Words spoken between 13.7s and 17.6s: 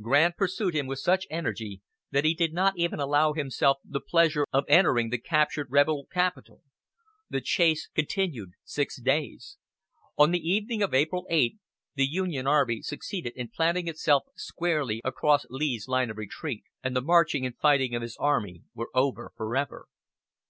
itself squarely across Lee's line of retreat; and the marching and